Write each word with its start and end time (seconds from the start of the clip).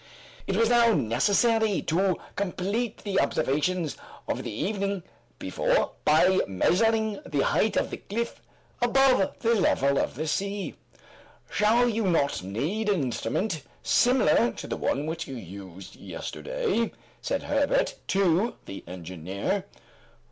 It 0.47 0.55
was 0.57 0.67
now 0.71 0.93
necessary 0.95 1.79
to 1.83 2.15
complete 2.35 3.03
the 3.03 3.19
observations 3.19 3.97
of 4.27 4.41
the 4.43 4.49
evening 4.51 5.03
before 5.37 5.91
by 6.05 6.39
measuring 6.47 7.19
the 7.23 7.43
height 7.45 7.77
of 7.77 7.91
the 7.91 7.97
cliff 7.97 8.41
above 8.81 9.35
the 9.41 9.53
level 9.53 9.99
of 9.99 10.15
the 10.15 10.25
sea. 10.27 10.73
"Shall 11.51 11.87
you 11.87 12.05
not 12.07 12.41
need 12.41 12.89
an 12.89 13.03
instrument 13.03 13.61
similar 13.83 14.51
to 14.53 14.65
the 14.65 14.75
one 14.75 15.05
which 15.05 15.27
you 15.27 15.35
used 15.35 15.95
yesterday?" 15.95 16.93
said 17.21 17.43
Herbert 17.43 17.93
to 18.07 18.55
the 18.65 18.83
engineer. 18.87 19.65